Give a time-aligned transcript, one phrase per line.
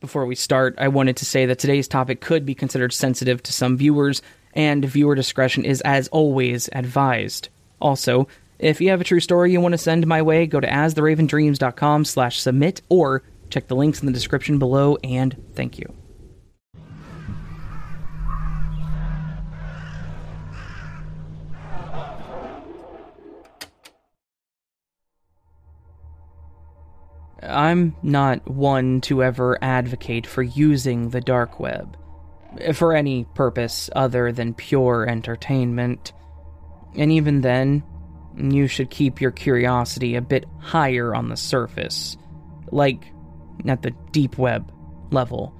[0.00, 3.52] Before we start, I wanted to say that today's topic could be considered sensitive to
[3.52, 4.22] some viewers,
[4.54, 7.48] and viewer discretion is, as always, advised.
[7.80, 8.28] Also,
[8.60, 12.04] if you have a true story you want to send my way, go to astheravendreams.com
[12.04, 15.92] slash submit or check the links in the description below, and thank you.
[27.48, 31.96] I'm not one to ever advocate for using the dark web
[32.60, 36.12] eh, for any purpose other than pure entertainment.
[36.96, 37.82] And even then,
[38.36, 42.16] you should keep your curiosity a bit higher on the surface,
[42.70, 43.12] like
[43.66, 44.72] at the deep web
[45.10, 45.54] level.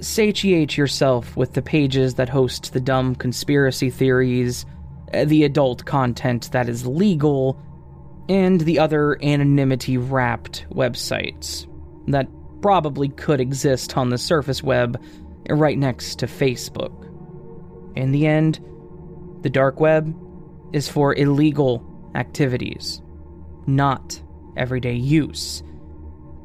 [0.00, 4.66] Satiate yourself with the pages that host the dumb conspiracy theories,
[5.12, 7.60] eh, the adult content that is legal,
[8.28, 11.66] and the other anonymity wrapped websites
[12.08, 12.28] that
[12.60, 15.02] probably could exist on the surface web
[15.48, 16.92] right next to Facebook.
[17.96, 18.60] In the end,
[19.42, 20.14] the dark web
[20.72, 23.00] is for illegal activities,
[23.66, 24.20] not
[24.56, 25.62] everyday use.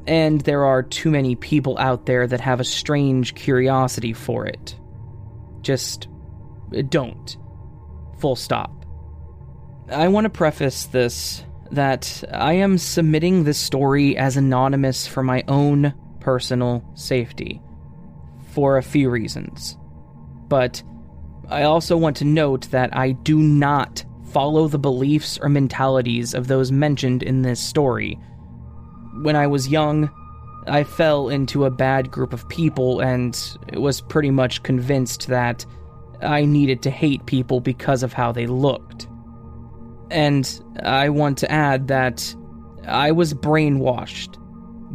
[0.05, 4.75] And there are too many people out there that have a strange curiosity for it.
[5.61, 6.07] Just
[6.89, 7.37] don't.
[8.19, 8.85] Full stop.
[9.89, 15.43] I want to preface this that I am submitting this story as anonymous for my
[15.47, 17.61] own personal safety,
[18.51, 19.77] for a few reasons.
[20.47, 20.83] But
[21.49, 26.47] I also want to note that I do not follow the beliefs or mentalities of
[26.47, 28.19] those mentioned in this story.
[29.21, 30.09] When I was young,
[30.67, 33.39] I fell into a bad group of people and
[33.73, 35.65] was pretty much convinced that
[36.21, 39.07] I needed to hate people because of how they looked.
[40.09, 42.35] And I want to add that
[42.87, 44.37] I was brainwashed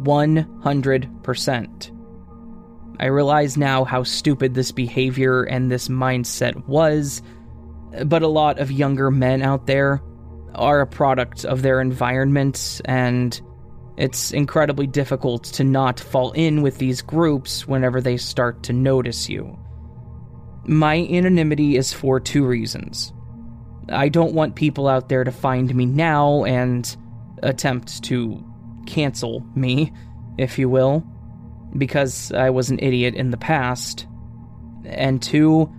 [0.03, 1.95] 100%.
[3.01, 7.21] I realize now how stupid this behavior and this mindset was,
[8.05, 10.01] but a lot of younger men out there
[10.55, 13.39] are a product of their environment, and
[13.97, 19.29] it's incredibly difficult to not fall in with these groups whenever they start to notice
[19.29, 19.57] you.
[20.65, 23.13] My anonymity is for two reasons.
[23.91, 26.95] I don't want people out there to find me now and
[27.43, 28.43] attempt to
[28.85, 29.93] cancel me,
[30.37, 31.03] if you will,
[31.77, 34.07] because I was an idiot in the past.
[34.85, 35.71] And two,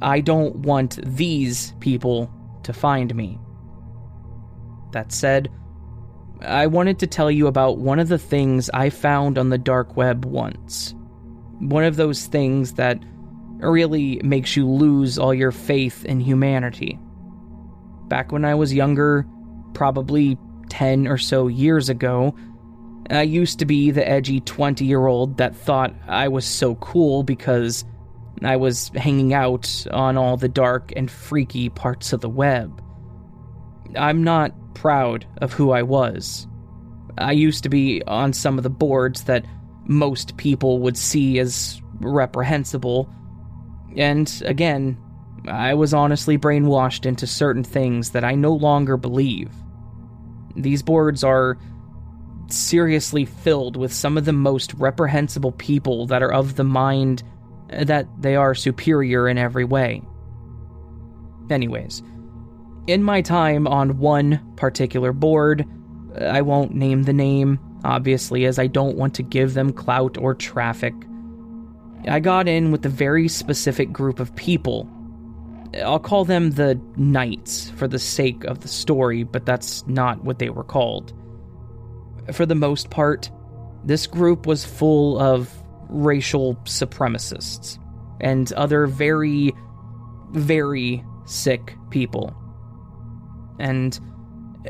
[0.00, 2.32] I don't want these people
[2.64, 3.38] to find me.
[4.92, 5.50] That said,
[6.42, 9.96] I wanted to tell you about one of the things I found on the dark
[9.96, 10.94] web once.
[11.60, 13.02] One of those things that
[13.58, 16.98] really makes you lose all your faith in humanity
[18.12, 19.26] back when I was younger,
[19.72, 20.36] probably
[20.68, 22.34] 10 or so years ago,
[23.08, 27.22] I used to be the edgy 20 year old that thought I was so cool
[27.22, 27.86] because
[28.42, 32.84] I was hanging out on all the dark and freaky parts of the web.
[33.96, 36.46] I'm not proud of who I was.
[37.16, 39.46] I used to be on some of the boards that
[39.86, 43.08] most people would see as reprehensible.
[43.96, 44.98] And again,
[45.48, 49.50] I was honestly brainwashed into certain things that I no longer believe.
[50.54, 51.58] These boards are
[52.48, 57.22] seriously filled with some of the most reprehensible people that are of the mind
[57.68, 60.02] that they are superior in every way.
[61.50, 62.02] Anyways,
[62.86, 65.66] in my time on one particular board,
[66.20, 70.34] I won't name the name, obviously, as I don't want to give them clout or
[70.34, 70.94] traffic.
[72.06, 74.88] I got in with a very specific group of people
[75.74, 80.38] I'll call them the Knights for the sake of the story, but that's not what
[80.38, 81.12] they were called.
[82.32, 83.30] For the most part,
[83.84, 85.50] this group was full of
[85.88, 87.78] racial supremacists
[88.20, 89.52] and other very,
[90.32, 92.34] very sick people.
[93.58, 93.98] And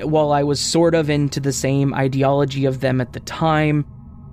[0.03, 3.85] while I was sort of into the same ideology of them at the time,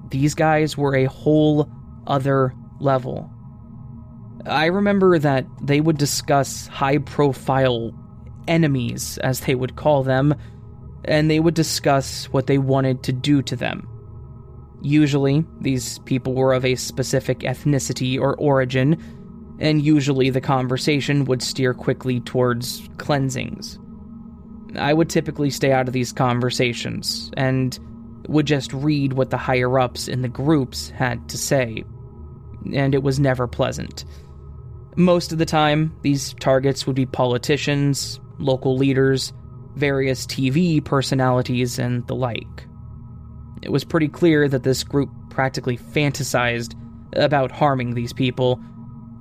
[0.10, 1.70] these guys were a whole
[2.08, 3.30] other level.
[4.50, 7.94] I remember that they would discuss high profile
[8.48, 10.36] enemies, as they would call them,
[11.06, 13.88] and they would discuss what they wanted to do to them.
[14.82, 19.02] Usually, these people were of a specific ethnicity or origin,
[19.60, 23.78] and usually the conversation would steer quickly towards cleansings.
[24.78, 27.78] I would typically stay out of these conversations and
[28.28, 31.84] would just read what the higher ups in the groups had to say,
[32.74, 34.06] and it was never pleasant.
[34.96, 39.34] Most of the time, these targets would be politicians, local leaders,
[39.76, 42.66] various TV personalities, and the like.
[43.62, 46.76] It was pretty clear that this group practically fantasized
[47.16, 48.60] about harming these people,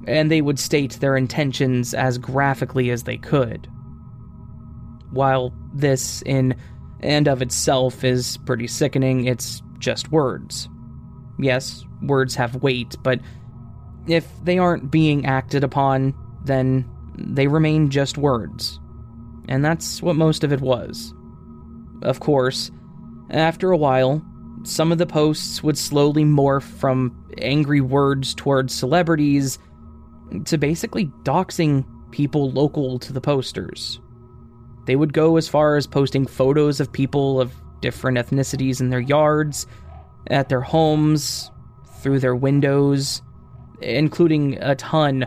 [0.07, 3.69] and they would state their intentions as graphically as they could.
[5.11, 6.57] While this, in
[7.01, 10.69] and of itself, is pretty sickening, it's just words.
[11.39, 13.21] Yes, words have weight, but
[14.09, 16.15] if they aren't being acted upon,
[16.45, 18.81] then they remain just words.
[19.49, 21.15] And that's what most of it was.
[22.03, 22.71] Of course,
[23.31, 24.25] after a while,
[24.63, 29.59] some of the posts would slowly morph from angry words towards celebrities
[30.45, 34.01] to basically doxing people local to the posters.
[34.87, 39.01] They would go as far as posting photos of people of different ethnicities in their
[39.01, 39.67] yards,
[40.29, 41.51] at their homes,
[42.01, 43.23] through their windows,
[43.81, 45.27] including a ton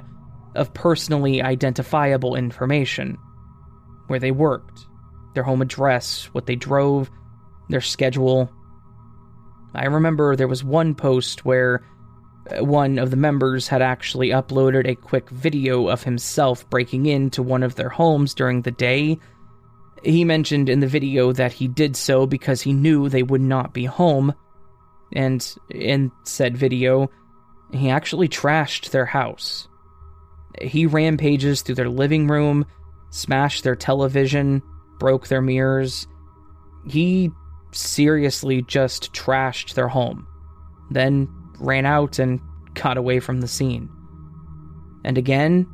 [0.56, 3.18] of personally identifiable information
[4.08, 4.86] where they worked,
[5.34, 7.10] their home address, what they drove,
[7.70, 8.52] their schedule.
[9.74, 11.82] I remember there was one post where
[12.50, 17.42] uh, one of the members had actually uploaded a quick video of himself breaking into
[17.42, 19.18] one of their homes during the day.
[20.04, 23.74] He mentioned in the video that he did so because he knew they would not
[23.74, 24.34] be home,
[25.14, 27.10] and in said video,
[27.74, 29.68] he actually trashed their house.
[30.62, 32.66] He rampages through their living room,
[33.10, 34.62] smashed their television,
[35.00, 36.08] broke their mirrors.
[36.88, 37.32] He
[37.72, 40.28] seriously just trashed their home,
[40.90, 41.28] then
[41.60, 42.40] ran out and
[42.74, 43.90] got away from the scene.
[45.04, 45.68] And again,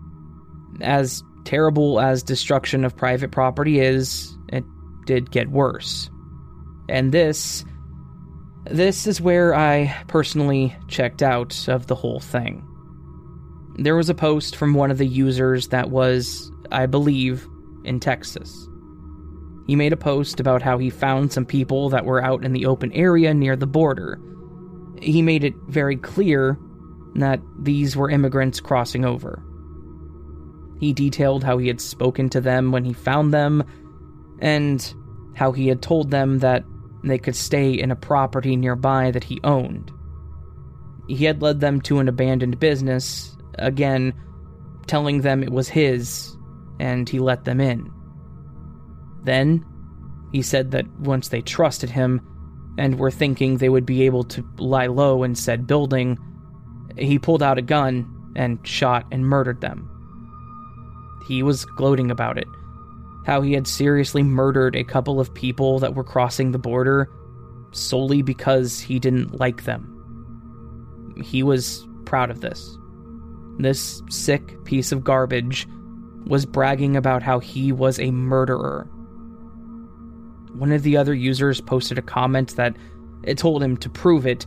[0.81, 4.63] as terrible as destruction of private property is, it
[5.05, 6.09] did get worse.
[6.89, 7.65] And this.
[8.69, 12.67] This is where I personally checked out of the whole thing.
[13.75, 17.47] There was a post from one of the users that was, I believe,
[17.85, 18.67] in Texas.
[19.67, 22.65] He made a post about how he found some people that were out in the
[22.65, 24.19] open area near the border.
[25.01, 26.57] He made it very clear
[27.15, 29.43] that these were immigrants crossing over.
[30.79, 33.63] He detailed how he had spoken to them when he found them,
[34.39, 34.93] and
[35.35, 36.63] how he had told them that
[37.07, 39.91] they could stay in a property nearby that he owned.
[41.07, 44.13] He had led them to an abandoned business, again,
[44.87, 46.35] telling them it was his,
[46.79, 47.91] and he let them in.
[49.23, 49.65] Then,
[50.31, 52.21] he said that once they trusted him
[52.77, 56.17] and were thinking they would be able to lie low in said building,
[56.97, 59.89] he pulled out a gun and shot and murdered them.
[61.27, 62.47] He was gloating about it.
[63.27, 67.11] How he had seriously murdered a couple of people that were crossing the border
[67.71, 69.93] solely because he didn't like them.
[71.23, 72.75] He was proud of this.
[73.59, 75.67] This sick piece of garbage
[76.25, 78.89] was bragging about how he was a murderer
[80.57, 82.75] one of the other users posted a comment that
[83.23, 84.45] it told him to prove it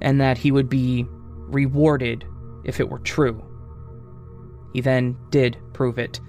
[0.00, 1.06] and that he would be
[1.48, 2.24] rewarded
[2.64, 3.44] if it were true.
[4.72, 6.20] He then did prove it.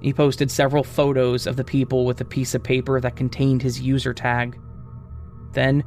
[0.00, 3.80] He posted several photos of the people with a piece of paper that contained his
[3.80, 4.58] user tag.
[5.52, 5.82] Then,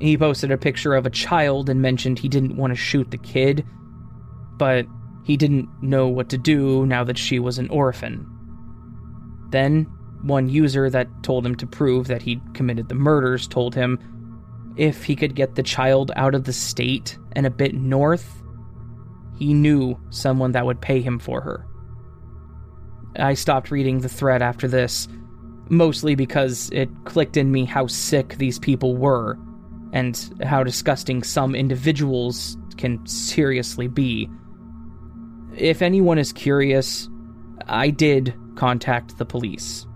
[0.00, 3.18] he posted a picture of a child and mentioned he didn't want to shoot the
[3.18, 3.66] kid,
[4.56, 4.86] but
[5.24, 8.26] he didn't know what to do now that she was an orphan.
[9.50, 9.84] Then,
[10.22, 13.98] one user that told him to prove that he'd committed the murders told him
[14.76, 18.42] if he could get the child out of the state and a bit north,
[19.36, 21.66] he knew someone that would pay him for her.
[23.16, 25.08] I stopped reading the thread after this,
[25.68, 29.38] mostly because it clicked in me how sick these people were
[29.92, 34.28] and how disgusting some individuals can seriously be.
[35.56, 37.08] If anyone is curious,
[37.66, 39.86] I did contact the police.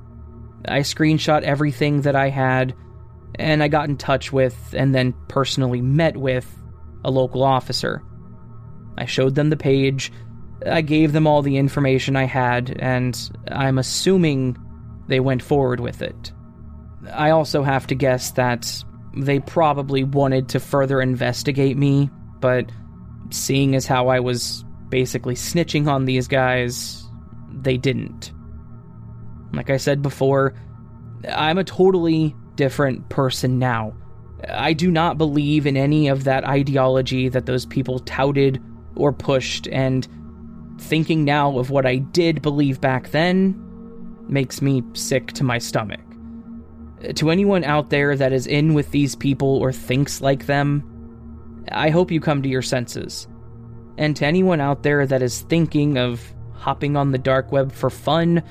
[0.67, 2.75] I screenshot everything that I had,
[3.37, 6.47] and I got in touch with and then personally met with
[7.05, 8.03] a local officer.
[8.99, 10.13] I showed them the page,
[10.67, 13.19] I gave them all the information I had, and
[13.51, 14.57] I'm assuming
[15.09, 16.33] they went forward with it.
[17.13, 18.85] I also have to guess that
[19.17, 22.71] they probably wanted to further investigate me, but
[23.31, 27.05] seeing as how I was basically snitching on these guys,
[27.51, 28.33] they didn't.
[29.53, 30.55] Like I said before,
[31.29, 33.95] I'm a totally different person now.
[34.49, 38.63] I do not believe in any of that ideology that those people touted
[38.97, 40.07] or pushed, and
[40.83, 43.55] thinking now of what I did believe back then
[44.29, 46.01] makes me sick to my stomach.
[47.15, 50.85] To anyone out there that is in with these people or thinks like them,
[51.73, 53.27] I hope you come to your senses.
[53.99, 56.23] And to anyone out there that is thinking of
[56.55, 58.43] hopping on the dark web for fun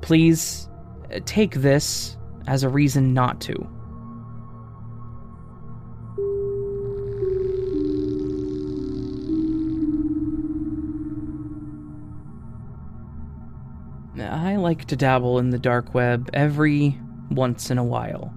[0.00, 0.68] Please
[1.24, 3.68] take this as a reason not to.
[14.46, 16.96] I like to dabble in the dark web every
[17.32, 18.32] once in a while.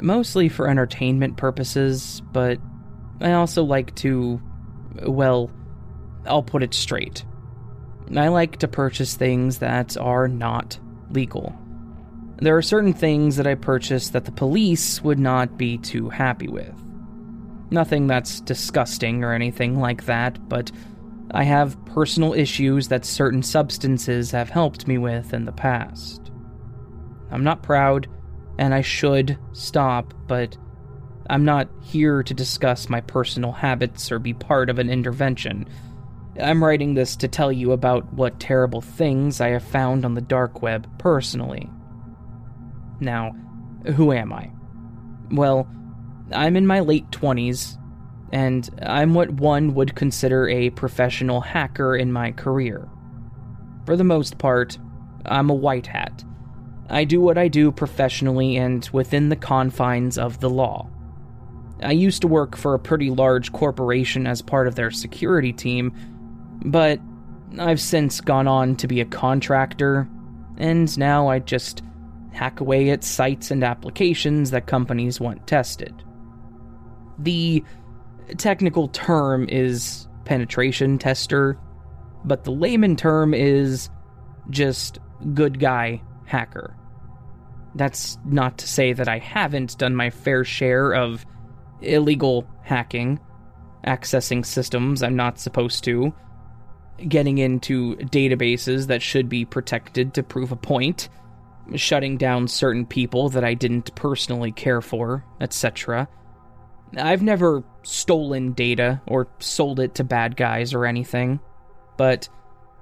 [0.00, 2.58] Mostly for entertainment purposes, but
[3.20, 4.42] I also like to,
[5.06, 5.48] well,
[6.26, 7.24] I'll put it straight.
[8.16, 11.56] I like to purchase things that are not legal.
[12.38, 16.48] There are certain things that I purchase that the police would not be too happy
[16.48, 16.74] with.
[17.70, 20.72] Nothing that's disgusting or anything like that, but
[21.30, 26.30] I have personal issues that certain substances have helped me with in the past.
[27.30, 28.08] I'm not proud,
[28.58, 30.56] and I should stop, but
[31.30, 35.66] I'm not here to discuss my personal habits or be part of an intervention.
[36.40, 40.20] I'm writing this to tell you about what terrible things I have found on the
[40.20, 41.70] dark web personally.
[43.00, 43.32] Now,
[43.94, 44.50] who am I?
[45.30, 45.68] Well,
[46.32, 47.78] I'm in my late 20s,
[48.32, 52.88] and I'm what one would consider a professional hacker in my career.
[53.84, 54.78] For the most part,
[55.26, 56.24] I'm a white hat.
[56.88, 60.88] I do what I do professionally and within the confines of the law.
[61.82, 65.92] I used to work for a pretty large corporation as part of their security team,
[66.64, 67.00] but
[67.58, 70.08] I've since gone on to be a contractor,
[70.58, 71.82] and now I just
[72.32, 75.94] hack away at sites and applications that companies want tested.
[77.18, 77.64] The
[78.38, 81.58] technical term is penetration tester,
[82.24, 83.90] but the layman term is
[84.50, 84.98] just
[85.34, 86.76] good guy hacker.
[87.74, 91.24] That's not to say that I haven't done my fair share of
[91.80, 93.18] illegal hacking,
[93.86, 96.12] accessing systems I'm not supposed to,
[97.08, 101.08] getting into databases that should be protected to prove a point,
[101.74, 106.08] shutting down certain people that I didn't personally care for, etc.
[106.96, 111.40] I've never stolen data or sold it to bad guys or anything,
[111.96, 112.28] but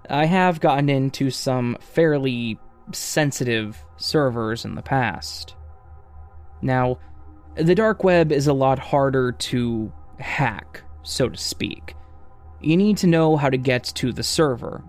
[0.08, 2.58] I have gotten into some fairly
[2.92, 5.54] sensitive servers in the past.
[6.62, 6.98] Now,
[7.54, 11.94] the dark web is a lot harder to hack, so to speak.
[12.60, 14.84] You need to know how to get to the server,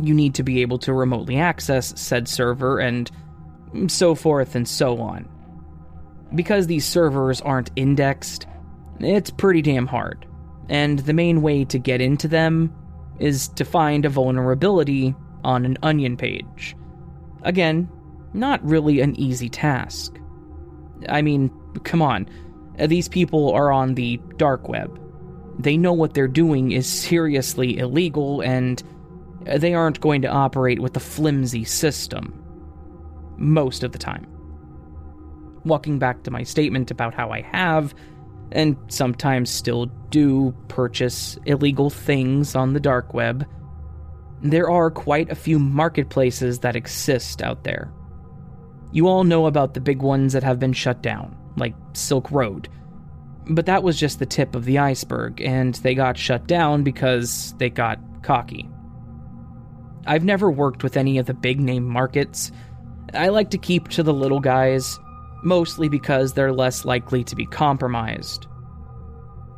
[0.00, 3.10] you need to be able to remotely access said server and
[3.86, 5.28] so forth and so on.
[6.34, 8.46] Because these servers aren't indexed,
[9.00, 10.26] it's pretty damn hard,
[10.68, 12.74] and the main way to get into them
[13.18, 15.14] is to find a vulnerability
[15.44, 16.76] on an onion page.
[17.42, 17.88] Again,
[18.32, 20.18] not really an easy task.
[21.08, 21.50] I mean,
[21.84, 22.28] come on,
[22.78, 25.00] these people are on the dark web.
[25.58, 28.82] They know what they're doing is seriously illegal and
[29.44, 32.40] they aren't going to operate with a flimsy system.
[33.36, 34.33] Most of the time.
[35.64, 37.94] Walking back to my statement about how I have,
[38.52, 43.46] and sometimes still do, purchase illegal things on the dark web,
[44.42, 47.90] there are quite a few marketplaces that exist out there.
[48.92, 52.68] You all know about the big ones that have been shut down, like Silk Road.
[53.46, 57.54] But that was just the tip of the iceberg, and they got shut down because
[57.58, 58.68] they got cocky.
[60.06, 62.52] I've never worked with any of the big name markets.
[63.14, 64.98] I like to keep to the little guys,
[65.44, 68.46] mostly because they're less likely to be compromised.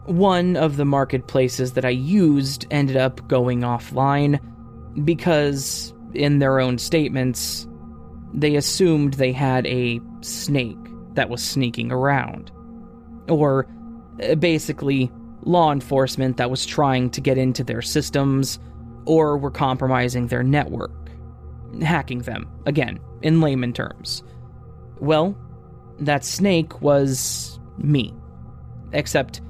[0.04, 4.40] One of the marketplaces that I used ended up going offline
[5.04, 7.66] because, in their own statements,
[8.32, 10.78] they assumed they had a snake
[11.14, 12.50] that was sneaking around.
[13.28, 13.66] Or,
[14.38, 15.10] basically,
[15.42, 18.58] law enforcement that was trying to get into their systems
[19.06, 20.92] or were compromising their network.
[21.82, 24.22] Hacking them, again, in layman terms.
[24.98, 25.36] Well,
[26.00, 28.14] that snake was me.
[28.92, 29.40] Except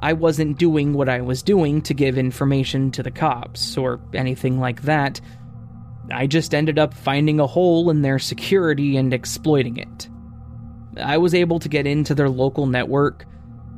[0.00, 4.58] I wasn't doing what I was doing to give information to the cops or anything
[4.58, 5.20] like that.
[6.10, 10.08] I just ended up finding a hole in their security and exploiting it.
[11.00, 13.24] I was able to get into their local network.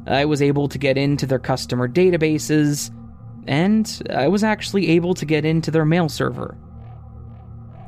[0.07, 2.91] I was able to get into their customer databases
[3.47, 6.57] and I was actually able to get into their mail server.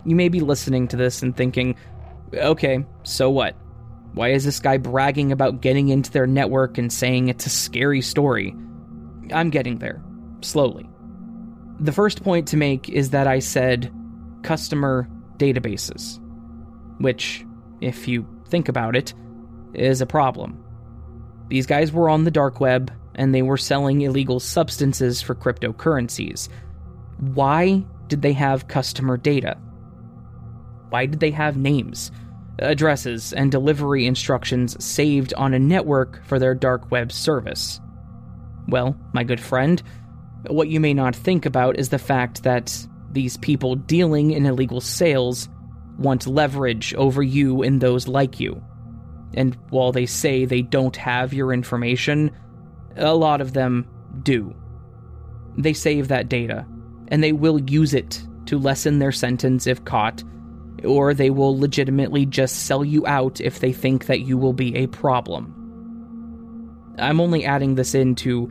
[0.04, 1.74] You may be listening to this and thinking,
[2.34, 3.56] okay, so what?
[4.16, 8.00] Why is this guy bragging about getting into their network and saying it's a scary
[8.00, 8.56] story?
[9.30, 10.02] I'm getting there,
[10.40, 10.88] slowly.
[11.80, 13.92] The first point to make is that I said
[14.42, 15.06] customer
[15.36, 16.18] databases,
[16.98, 17.44] which,
[17.82, 19.12] if you think about it,
[19.74, 20.64] is a problem.
[21.48, 26.48] These guys were on the dark web and they were selling illegal substances for cryptocurrencies.
[27.18, 29.58] Why did they have customer data?
[30.88, 32.10] Why did they have names,
[32.58, 37.80] addresses, and delivery instructions saved on a network for their dark web service?
[38.68, 39.82] Well, my good friend,
[40.48, 44.80] what you may not think about is the fact that these people dealing in illegal
[44.80, 45.48] sales
[45.98, 48.62] want leverage over you and those like you.
[49.34, 52.30] And while they say they don't have your information,
[52.96, 53.88] a lot of them
[54.22, 54.54] do.
[55.58, 56.66] They save that data,
[57.08, 60.22] and they will use it to lessen their sentence if caught,
[60.84, 64.74] or they will legitimately just sell you out if they think that you will be
[64.76, 65.52] a problem.
[66.98, 68.50] I'm only adding this in to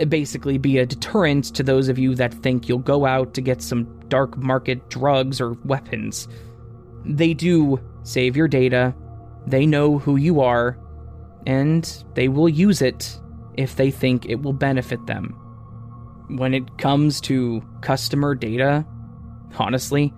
[0.00, 3.40] uh, basically be a deterrent to those of you that think you'll go out to
[3.40, 6.28] get some dark market drugs or weapons.
[7.04, 8.94] They do save your data,
[9.46, 10.78] they know who you are,
[11.46, 13.18] and they will use it
[13.54, 15.36] if they think it will benefit them.
[16.28, 18.86] When it comes to customer data,
[19.58, 20.14] honestly,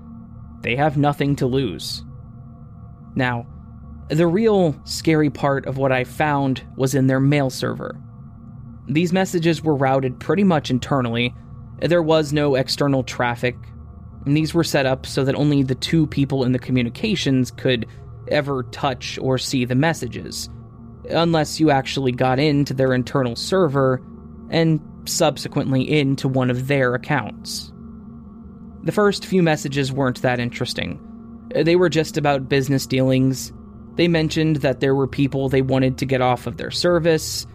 [0.65, 2.03] they have nothing to lose.
[3.15, 3.47] Now,
[4.09, 8.01] the real scary part of what I found was in their mail server.
[8.89, 11.35] These messages were routed pretty much internally.
[11.81, 13.57] There was no external traffic.
[14.27, 17.87] And these were set up so that only the two people in the communications could
[18.29, 20.49] ever touch or see the messages,
[21.11, 24.03] unless you actually got into their internal server
[24.49, 27.74] and subsequently into one of their accounts.
[28.85, 31.01] The first few messages weren't that interesting.
[31.55, 33.53] Uh, they were just about business dealings.
[33.97, 37.47] They mentioned that there were people they wanted to get off of their service,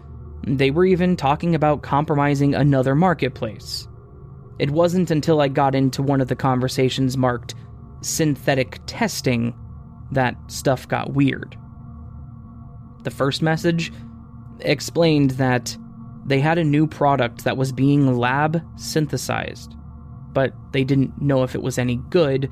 [0.46, 3.86] they were even talking about compromising another marketplace.
[4.58, 7.54] It wasn't until I got into one of the conversations marked
[8.00, 9.54] synthetic testing
[10.12, 11.56] that stuff got weird.
[13.02, 13.92] The first message
[14.60, 15.76] explained that
[16.26, 19.74] they had a new product that was being lab synthesized,
[20.32, 22.50] but they didn't know if it was any good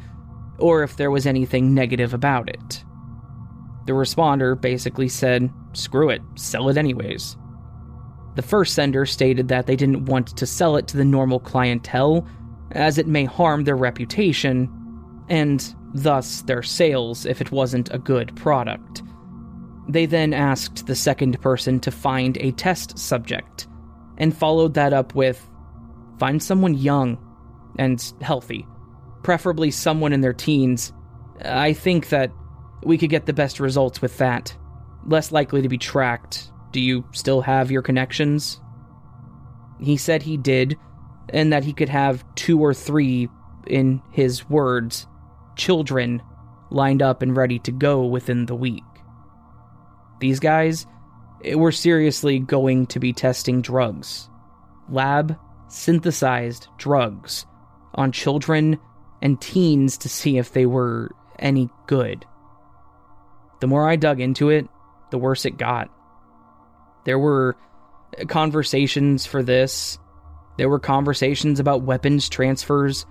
[0.58, 2.84] or if there was anything negative about it.
[3.86, 7.36] The responder basically said, screw it, sell it anyways.
[8.34, 12.26] The first sender stated that they didn't want to sell it to the normal clientele,
[12.72, 14.68] as it may harm their reputation,
[15.28, 19.02] and thus their sales if it wasn't a good product.
[19.88, 23.66] They then asked the second person to find a test subject,
[24.18, 25.48] and followed that up with
[26.18, 27.16] find someone young
[27.78, 28.66] and healthy,
[29.22, 30.92] preferably someone in their teens.
[31.44, 32.32] I think that
[32.82, 34.56] we could get the best results with that.
[35.06, 38.60] Less likely to be tracked, do you still have your connections?
[39.80, 40.76] He said he did,
[41.30, 43.28] and that he could have two or three,
[43.66, 45.06] in his words,
[45.56, 46.22] children
[46.70, 48.82] lined up and ready to go within the week.
[50.20, 50.86] These guys
[51.44, 54.28] eh, were seriously going to be testing drugs.
[54.88, 55.38] Lab
[55.68, 57.46] synthesized drugs
[57.98, 58.78] on children
[59.20, 62.24] and teens to see if they were any good.
[63.60, 64.68] The more I dug into it,
[65.10, 65.90] the worse it got.
[67.04, 67.56] There were
[68.28, 69.98] conversations for this.
[70.58, 73.04] There were conversations about weapons transfers.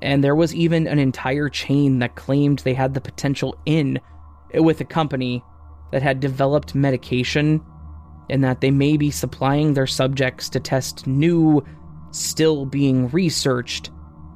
[0.00, 4.00] And there was even an entire chain that claimed they had the potential in
[4.54, 5.42] with a company
[5.90, 7.60] that had developed medication
[8.30, 11.62] and that they may be supplying their subjects to test new,
[12.12, 13.90] still being researched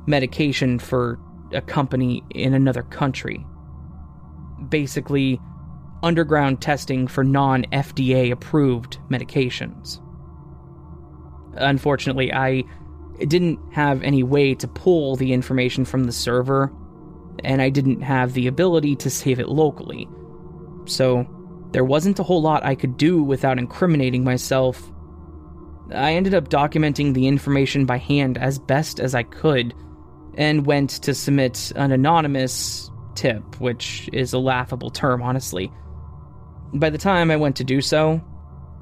[0.07, 1.19] medication for
[1.53, 3.45] a company in another country.
[4.69, 5.41] Basically,
[6.03, 10.01] underground testing for non FDA approved medications.
[11.55, 12.65] Unfortunately, I
[13.27, 16.73] didn't have any way to pull the information from the server,
[17.45, 20.09] and I didn't have the ability to save it locally.
[20.85, 21.27] So,
[21.73, 24.91] there wasn't a whole lot I could do without incriminating myself.
[25.95, 29.75] I ended up documenting the information by hand as best as I could,
[30.37, 35.73] and went to submit an anonymous tip, which is a laughable term, honestly
[36.75, 38.21] by the time I went to do so,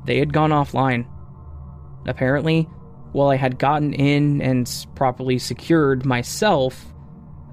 [0.04, 1.06] they had gone offline.
[2.06, 2.62] Apparently,
[3.12, 6.92] while I had gotten in and properly secured myself,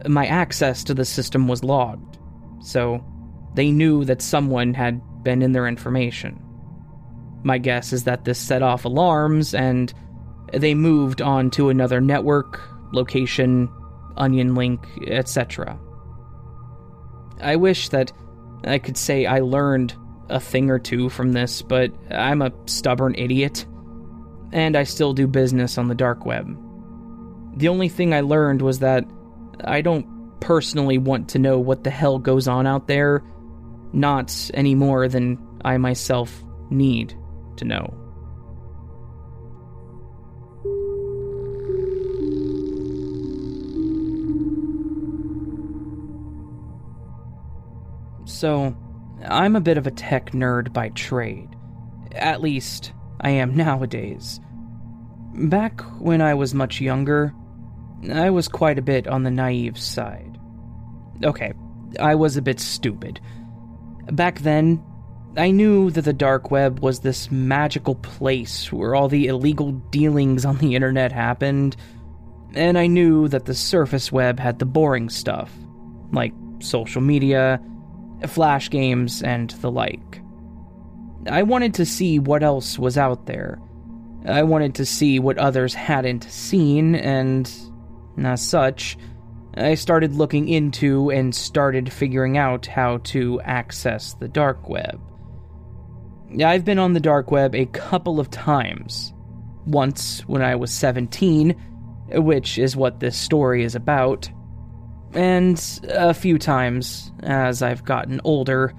[0.08, 2.18] my access to the system was logged,
[2.60, 3.04] so
[3.54, 6.42] they knew that someone had been in their information.
[7.44, 9.94] My guess is that this set off alarms and
[10.54, 12.60] they moved on to another network,
[12.92, 13.70] location,
[14.18, 15.80] onion link, etc.
[17.40, 18.12] I wish that
[18.64, 19.96] I could say I learned
[20.30, 23.66] a thing or two from this, but I'm a stubborn idiot,
[24.52, 26.58] and I still do business on the dark web.
[27.58, 29.06] The only thing I learned was that
[29.64, 30.06] I don't
[30.40, 33.24] personally want to know what the hell goes on out there,
[33.94, 37.14] not any more than I myself need
[37.58, 38.01] to know.
[48.42, 48.76] So,
[49.24, 51.56] I'm a bit of a tech nerd by trade.
[52.14, 54.40] At least, I am nowadays.
[55.36, 57.36] Back when I was much younger,
[58.12, 60.40] I was quite a bit on the naive side.
[61.24, 61.54] Okay,
[62.00, 63.22] I was a bit stupid.
[64.12, 64.84] Back then,
[65.38, 70.46] I knew that the dark web was this magical place where all the illegal dealings
[70.46, 71.76] on the internet happened,
[72.56, 75.54] and I knew that the surface web had the boring stuff,
[76.12, 77.62] like social media,
[78.28, 80.22] flash games, and the like.
[81.28, 83.60] I wanted to see what else was out there.
[84.26, 87.52] I wanted to see what others hadn't seen, and
[88.18, 88.98] as such,
[89.56, 95.02] I started looking into and started figuring out how to access the dark web.
[96.44, 99.14] I've been on the dark web a couple of times.
[99.66, 101.56] Once when I was 17,
[102.14, 104.30] which is what this story is about,
[105.14, 108.74] and a few times as I've gotten older.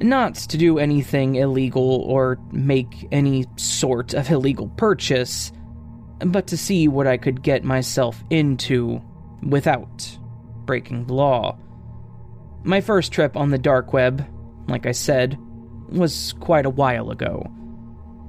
[0.00, 5.50] Not to do anything illegal or make any sort of illegal purchase,
[6.20, 9.02] but to see what I could get myself into
[9.42, 10.18] without
[10.64, 11.58] breaking the law.
[12.62, 14.24] My first trip on the dark web,
[14.68, 15.38] like I said,
[15.88, 17.50] was quite a while ago.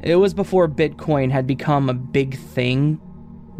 [0.02, 3.02] It was before Bitcoin had become a big thing,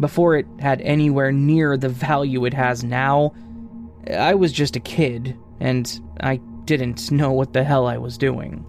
[0.00, 3.34] before it had anywhere near the value it has now.
[4.16, 8.64] I was just a kid, and I didn't know what the hell I was doing.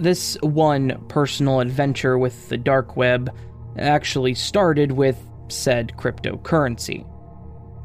[0.00, 3.34] This one personal adventure with the dark web
[3.78, 5.18] actually started with
[5.48, 7.06] said cryptocurrency.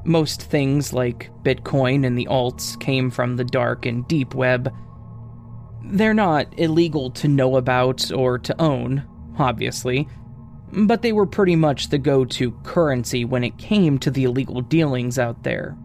[0.05, 4.73] Most things like Bitcoin and the alts came from the dark and deep web.
[5.85, 9.03] They're not illegal to know about or to own,
[9.37, 10.07] obviously,
[10.73, 14.61] but they were pretty much the go to currency when it came to the illegal
[14.61, 15.77] dealings out there.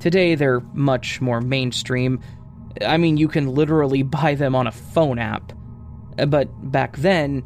[0.00, 2.20] Today, they're much more mainstream.
[2.86, 5.52] I mean, you can literally buy them on a phone app.
[6.18, 7.44] Uh, but back then,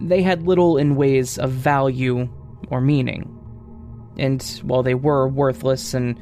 [0.00, 2.28] they had little in ways of value
[2.70, 3.36] or meaning
[4.20, 6.18] and while they were worthless in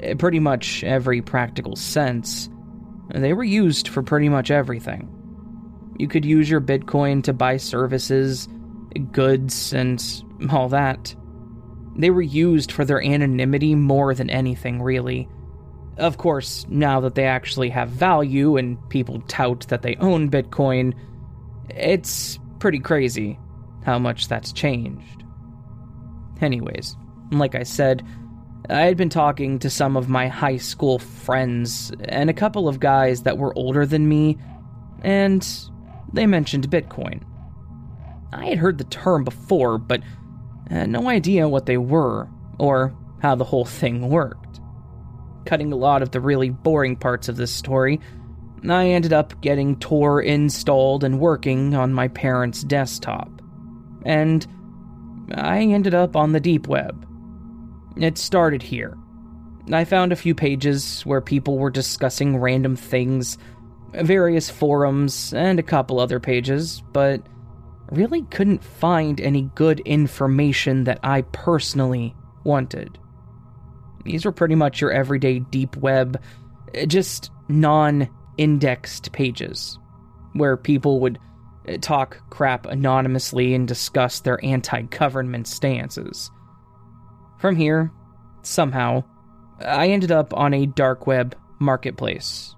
[0.00, 2.48] eh, pretty much every practical sense,
[3.14, 5.10] they were used for pretty much everything.
[5.98, 8.48] You could use your Bitcoin to buy services,
[9.12, 10.02] goods, and
[10.50, 11.14] all that.
[11.96, 15.28] They were used for their anonymity more than anything, really.
[15.96, 20.94] Of course, now that they actually have value and people tout that they own Bitcoin,
[21.70, 23.38] it's pretty crazy
[23.84, 25.24] how much that's changed.
[26.40, 26.96] Anyways,
[27.30, 28.04] like I said,
[28.68, 32.80] I had been talking to some of my high school friends and a couple of
[32.80, 34.38] guys that were older than me,
[35.02, 35.46] and
[36.12, 37.22] they mentioned Bitcoin.
[38.32, 40.00] I had heard the term before, but
[40.70, 44.60] had no idea what they were or how the whole thing worked.
[45.46, 48.00] Cutting a lot of the really boring parts of this story,
[48.68, 53.42] I ended up getting Tor installed and working on my parents' desktop.
[54.04, 54.46] And
[55.34, 57.06] I ended up on the deep web.
[57.96, 58.96] It started here.
[59.72, 63.38] I found a few pages where people were discussing random things,
[63.92, 67.22] various forums, and a couple other pages, but
[67.90, 72.98] really couldn't find any good information that I personally wanted.
[74.04, 76.20] These were pretty much your everyday deep web,
[76.86, 79.78] just non indexed pages,
[80.34, 81.18] where people would
[81.66, 86.30] eh, talk crap anonymously and discuss their anti government stances.
[87.38, 87.92] From here,
[88.42, 89.04] somehow,
[89.60, 92.54] I ended up on a dark web marketplace.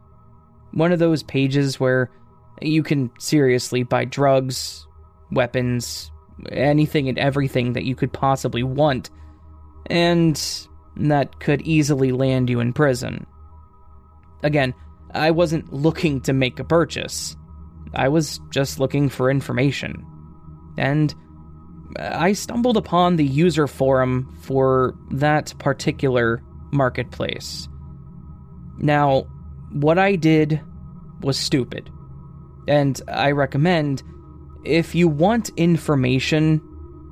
[0.72, 2.10] One of those pages where
[2.60, 4.85] you can seriously buy drugs,
[5.30, 6.10] weapons,
[6.50, 9.10] anything and everything that you could possibly want,
[9.86, 13.26] and that could easily land you in prison.
[14.42, 14.74] Again,
[15.14, 17.36] I wasn't looking to make a purchase.
[17.94, 20.04] I was just looking for information.
[20.76, 21.14] And
[21.98, 27.68] I stumbled upon the user forum for that particular marketplace.
[28.78, 29.26] Now,
[29.72, 30.60] what I did
[31.22, 31.90] was stupid.
[32.68, 34.02] And I recommend
[34.66, 36.60] if you want information,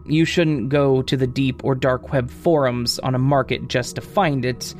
[0.06, 4.00] you shouldn't go to the deep or dark web forums on a market just to
[4.00, 4.74] find it.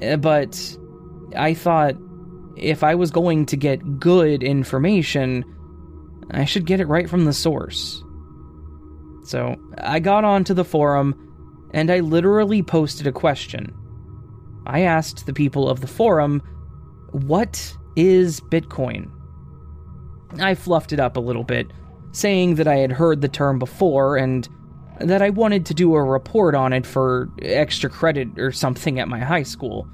[0.00, 0.76] Eh, but
[1.36, 1.96] I thought
[2.56, 5.44] if I was going to get good information,
[6.30, 8.04] I should get it right from the source.
[9.24, 11.14] So I got onto the forum
[11.72, 13.74] and I literally posted a question.
[14.66, 16.42] I asked the people of the forum,
[17.12, 19.10] What is Bitcoin?
[20.38, 21.66] I fluffed it up a little bit,
[22.12, 24.48] saying that I had heard the term before and
[24.98, 29.08] that I wanted to do a report on it for extra credit or something at
[29.08, 29.88] my high school.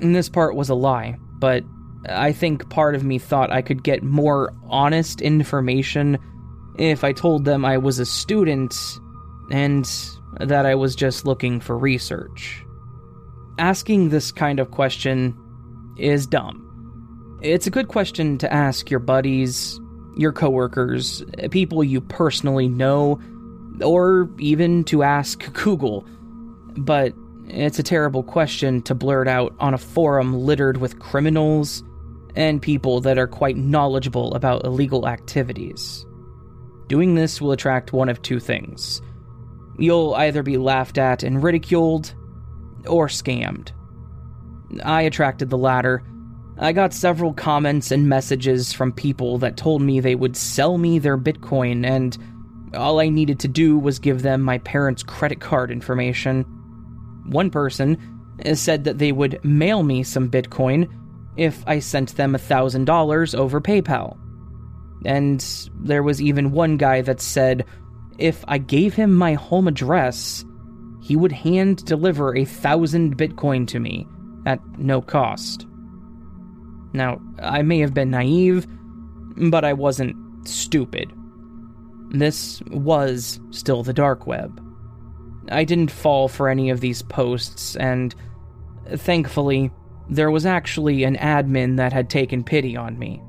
[0.00, 1.64] And this part was a lie, but
[2.08, 6.18] I think part of me thought I could get more honest information
[6.78, 8.74] if I told them I was a student
[9.50, 9.88] and
[10.40, 12.62] that I was just looking for research.
[13.58, 15.36] Asking this kind of question
[15.98, 16.64] is dumb.
[17.42, 19.80] It's a good question to ask your buddies,
[20.18, 23.20] your coworkers, people you personally know,
[23.82, 26.04] or even to ask Google.
[26.76, 27.14] But
[27.46, 31.82] it's a terrible question to blurt out on a forum littered with criminals
[32.36, 36.04] and people that are quite knowledgeable about illegal activities.
[36.88, 39.00] Doing this will attract one of two things.
[39.78, 42.14] You'll either be laughed at and ridiculed,
[42.86, 43.70] or scammed.
[44.84, 46.02] I attracted the latter.
[46.60, 50.98] I got several comments and messages from people that told me they would sell me
[50.98, 52.18] their Bitcoin, and
[52.74, 56.42] all I needed to do was give them my parents' credit card information.
[57.26, 57.96] One person
[58.54, 60.90] said that they would mail me some Bitcoin
[61.36, 64.18] if I sent them $1,000 over PayPal.
[65.04, 67.64] And there was even one guy that said
[68.18, 70.44] if I gave him my home address,
[71.00, 74.08] he would hand deliver a thousand Bitcoin to me
[74.44, 75.67] at no cost.
[76.98, 78.66] Now, I may have been naive,
[79.36, 80.16] but I wasn't
[80.48, 81.12] stupid.
[82.10, 84.60] This was still the dark web.
[85.48, 88.12] I didn't fall for any of these posts, and
[88.96, 89.70] thankfully,
[90.10, 93.22] there was actually an admin that had taken pity on me.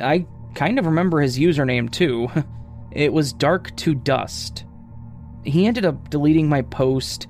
[0.00, 2.28] I kind of remember his username too.
[2.94, 4.66] It was Dark to Dust.
[5.44, 7.26] He ended up deleting my post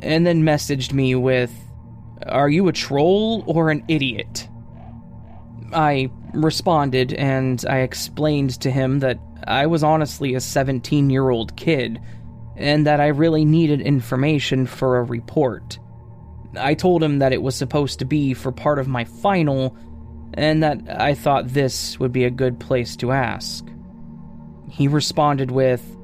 [0.00, 1.50] and then messaged me with,
[2.26, 4.50] Are you a troll or an idiot?
[5.72, 11.56] I responded and I explained to him that I was honestly a 17 year old
[11.56, 12.00] kid
[12.56, 15.78] and that I really needed information for a report.
[16.58, 19.76] I told him that it was supposed to be for part of my final,
[20.34, 23.64] and that I thought this would be a good place to ask.
[24.68, 25.96] He responded with,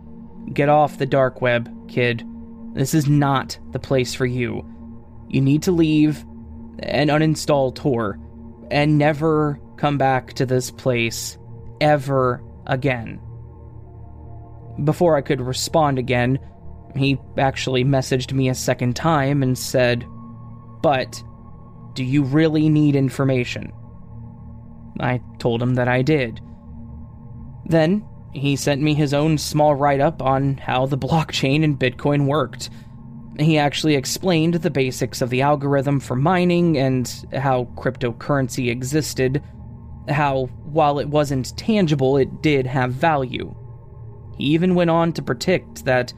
[0.52, 2.24] Get off the dark web, kid.
[2.74, 4.64] This is not the place for you.
[5.28, 6.24] You need to leave
[6.80, 8.18] and uninstall Tor
[8.70, 11.38] and never come back to this place
[11.80, 13.20] ever again.
[14.82, 16.38] Before I could respond again,
[16.96, 20.06] he actually messaged me a second time and said,
[20.82, 21.22] but,
[21.94, 23.72] do you really need information?
[25.00, 26.40] I told him that I did.
[27.66, 32.26] Then, he sent me his own small write up on how the blockchain and Bitcoin
[32.26, 32.68] worked.
[33.38, 39.42] He actually explained the basics of the algorithm for mining and how cryptocurrency existed,
[40.08, 43.54] how, while it wasn't tangible, it did have value.
[44.36, 46.12] He even went on to predict that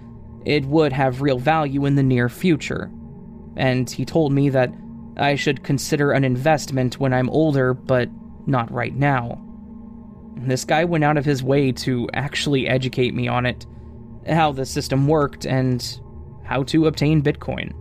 [0.44, 2.90] it would have real value in the near future
[3.56, 4.72] and he told me that
[5.16, 8.10] I should consider an investment when I'm older, but
[8.46, 9.42] not right now.
[10.36, 13.66] This guy went out of his way to actually educate me on it,
[14.28, 16.00] how the system worked, and
[16.46, 17.72] how to obtain Bitcoin.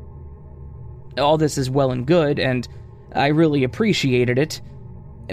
[1.17, 2.67] All this is well and good, and
[3.13, 4.61] I really appreciated it,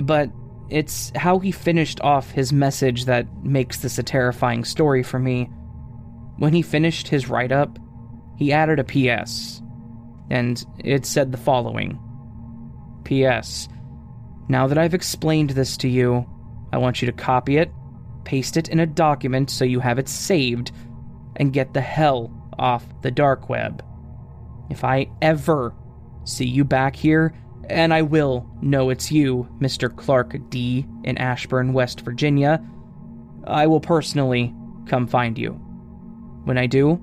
[0.02, 0.30] but
[0.68, 5.50] it's how he finished off his message that makes this a terrifying story for me.
[6.38, 7.78] When he finished his write up,
[8.36, 9.60] he added a PS
[10.30, 12.00] and it said the following
[13.04, 13.68] P.S.
[14.48, 16.26] Now that I've explained this to you,
[16.72, 17.70] I want you to copy it,
[18.24, 20.72] paste it in a document so you have it saved,
[21.36, 23.84] and get the hell off the dark web.
[24.70, 25.74] If I ever
[26.24, 27.34] see you back here,
[27.68, 29.94] and I will know it's you, Mr.
[29.94, 30.86] Clark D.
[31.04, 32.62] in Ashburn, West Virginia,
[33.46, 34.54] I will personally
[34.86, 35.52] come find you.
[36.44, 37.00] When I do,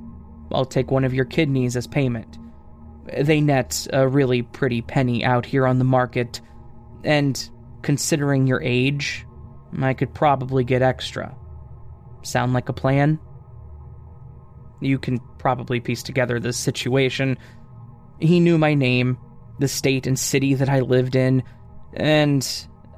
[0.51, 2.39] I'll take one of your kidneys as payment
[3.17, 6.41] they net a really pretty penny out here on the market,
[7.03, 7.49] and
[7.81, 9.25] considering your age,
[9.81, 11.35] I could probably get extra.
[12.21, 13.19] Sound like a plan?
[14.81, 17.37] You can probably piece together the situation.
[18.19, 19.17] He knew my name,
[19.59, 21.43] the state and city that I lived in,
[21.93, 22.47] and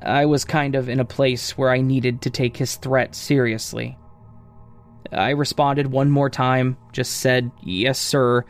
[0.04, 3.98] I was kind of in a place where I needed to take his threat seriously.
[5.12, 8.46] I responded one more time, just said, Yes, sir,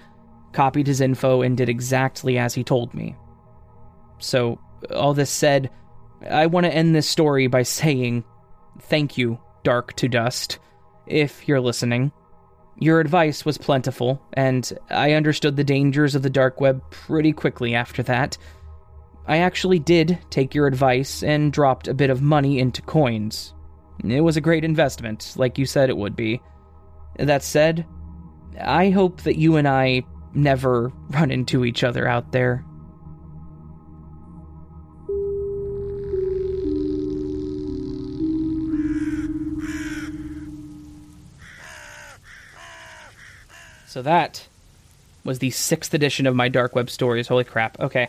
[0.54, 3.15] copied his info, and did exactly as he told me.
[4.20, 4.60] So,
[4.94, 5.72] all this said,
[6.30, 8.24] I want to end this story by saying
[8.80, 10.60] thank you, Dark to Dust,
[11.08, 12.12] if you're listening.
[12.82, 17.76] Your advice was plentiful, and I understood the dangers of the dark web pretty quickly
[17.76, 18.39] after that.
[19.28, 23.54] I actually did take your advice and dropped a bit of money into coins.
[24.04, 26.41] It was a great investment, like you said it would be.
[27.20, 27.86] That said,
[28.60, 30.02] I hope that you and I
[30.34, 32.65] never run into each other out there.
[43.92, 44.48] So that
[45.26, 47.28] was the sixth edition of my dark web stories.
[47.28, 47.78] Holy crap.
[47.78, 48.08] Okay.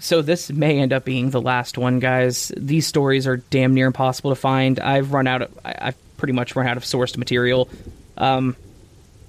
[0.00, 2.50] So this may end up being the last one, guys.
[2.56, 4.80] These stories are damn near impossible to find.
[4.80, 7.68] I've run out of I've pretty much run out of sourced material.
[8.16, 8.56] Um,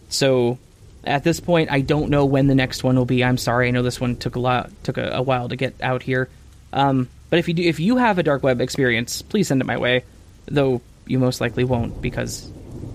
[0.09, 0.57] so
[1.03, 3.23] at this point, I don't know when the next one will be.
[3.23, 3.67] I'm sorry.
[3.67, 6.27] I know this one took a lot took a, a while to get out here.
[6.73, 9.65] Um, but if you do, if you have a dark web experience, please send it
[9.65, 10.05] my way.
[10.47, 12.49] Though you most likely won't because,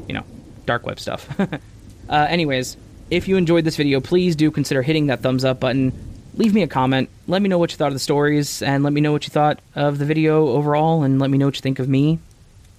[0.09, 0.25] you know,
[0.67, 1.39] dark web stuff.
[2.09, 2.77] uh, anyways,
[3.11, 5.92] if you enjoyed this video, please do consider hitting that thumbs up button
[6.38, 7.11] leave me a comment.
[7.27, 9.31] Let me know what you thought of the stories, and let me know what you
[9.31, 12.21] thought of the video overall, and let me know what you think of me.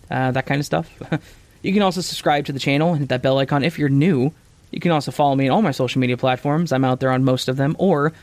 [0.09, 0.89] Uh, that kind of stuff.
[1.61, 4.33] you can also subscribe to the channel and hit that bell icon if you're new.
[4.71, 6.71] You can also follow me on all my social media platforms.
[6.71, 7.75] I'm out there on most of them.
[7.77, 8.13] Or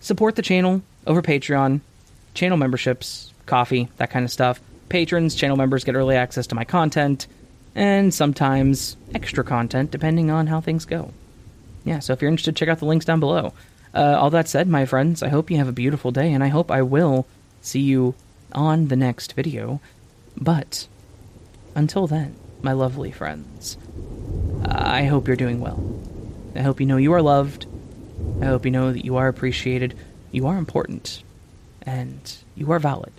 [0.00, 1.80] support the channel over Patreon,
[2.34, 4.60] channel memberships, Ko-fi, that kind of stuff.
[4.88, 7.26] Patrons, channel members get early access to my content,
[7.74, 11.12] and sometimes extra content depending on how things go.
[11.84, 13.52] Yeah, so if you're interested, check out the links down below.
[13.94, 16.48] Uh, all that said, my friends, I hope you have a beautiful day, and I
[16.48, 17.26] hope I will
[17.60, 18.14] see you
[18.52, 19.80] on the next video.
[20.36, 20.88] But
[21.74, 23.76] until then, my lovely friends,
[24.64, 25.82] I hope you're doing well.
[26.56, 27.66] I hope you know you are loved.
[28.40, 29.96] I hope you know that you are appreciated,
[30.32, 31.22] you are important,
[31.82, 33.12] and you are valid.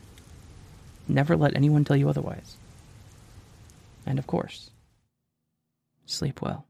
[1.08, 2.58] Never let anyone tell you otherwise.
[4.06, 4.72] And of course,
[6.06, 6.66] sleep well.